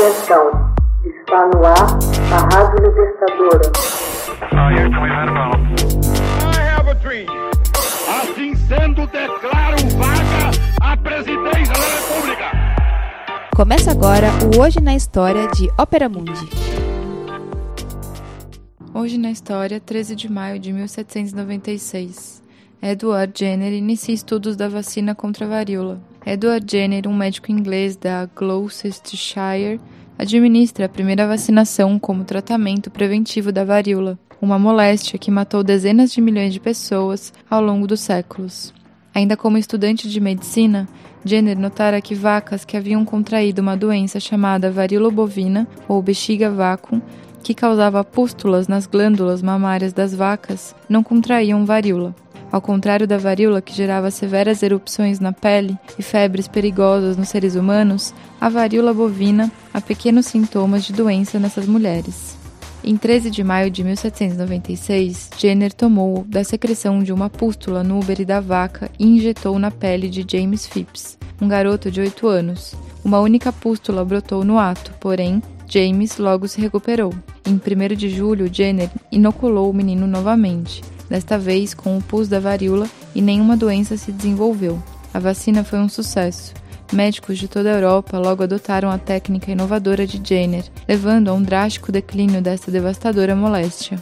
[0.00, 0.72] Atenção,
[1.04, 1.98] está no ar
[2.32, 3.70] a Rádio Libertadora.
[8.08, 10.50] Assim sendo, declaro vaga
[10.80, 12.44] a presidência da República.
[13.54, 16.48] Começa agora o Hoje na História de Ópera Mundi.
[18.94, 22.42] Hoje na História, 13 de maio de 1796.
[22.82, 26.00] Edward Jenner inicia estudos da vacina contra a varíola.
[26.24, 29.78] Edward Jenner, um médico inglês da Gloucestershire,
[30.18, 36.22] administra a primeira vacinação como tratamento preventivo da varíola, uma moléstia que matou dezenas de
[36.22, 38.72] milhões de pessoas ao longo dos séculos.
[39.14, 40.88] Ainda como estudante de medicina,
[41.22, 47.02] Jenner notara que vacas que haviam contraído uma doença chamada varíola bovina ou bexiga vácuo,
[47.42, 52.14] que causava pústulas nas glândulas mamárias das vacas, não contraíam varíola.
[52.52, 57.54] Ao contrário da varíola, que gerava severas erupções na pele e febres perigosas nos seres
[57.54, 62.36] humanos, a varíola bovina há pequenos sintomas de doença nessas mulheres.
[62.82, 68.24] Em 13 de maio de 1796, Jenner tomou da secreção de uma pústula no úbere
[68.24, 72.74] da vaca e injetou na pele de James Phipps, um garoto de 8 anos.
[73.04, 77.14] Uma única pústula brotou no ato, porém, James logo se recuperou.
[77.46, 82.38] Em 1 de julho, Jenner inoculou o menino novamente desta vez com o pus da
[82.38, 84.80] varíola, e nenhuma doença se desenvolveu.
[85.12, 86.54] A vacina foi um sucesso.
[86.92, 91.42] Médicos de toda a Europa logo adotaram a técnica inovadora de Jenner, levando a um
[91.42, 93.98] drástico declínio desta devastadora moléstia.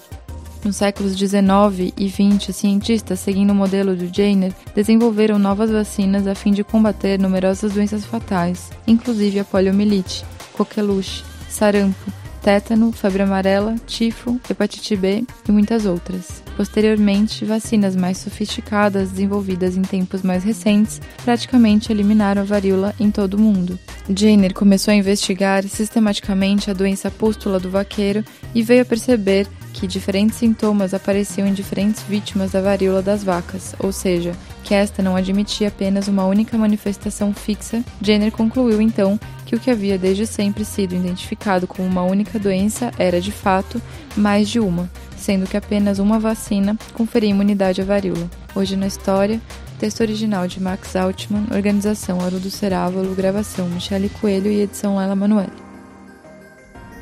[0.65, 6.35] Nos séculos 19 e 20, cientistas, seguindo o modelo de Jenner, desenvolveram novas vacinas a
[6.35, 14.41] fim de combater numerosas doenças fatais, inclusive a poliomielite, coqueluche, sarampo, tétano, febre amarela, tifo,
[14.49, 16.43] hepatite B e muitas outras.
[16.57, 23.35] Posteriormente, vacinas mais sofisticadas, desenvolvidas em tempos mais recentes, praticamente eliminaram a varíola em todo
[23.35, 23.79] o mundo.
[24.09, 29.47] Jenner começou a investigar sistematicamente a doença pústula do vaqueiro e veio a perceber
[29.79, 34.33] que diferentes sintomas apareciam em diferentes vítimas da varíola das vacas, ou seja,
[34.65, 37.85] que esta não admitia apenas uma única manifestação fixa.
[38.03, 42.91] Jenner concluiu então que o que havia desde sempre sido identificado como uma única doença
[42.99, 43.81] era de fato
[44.17, 48.29] mais de uma, sendo que apenas uma vacina conferia imunidade à varíola.
[48.57, 49.41] Hoje na história,
[49.79, 55.68] texto original de Max Altman, organização Arudo Cerávalo, gravação Michele Coelho e edição Lela Manoeli.